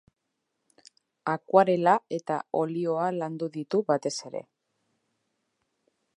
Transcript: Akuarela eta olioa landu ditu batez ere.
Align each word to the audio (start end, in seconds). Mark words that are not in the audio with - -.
Akuarela 1.33 1.93
eta 2.19 2.39
olioa 2.61 3.07
landu 3.19 3.51
ditu 3.59 3.83
batez 3.93 4.17
ere. 4.33 4.43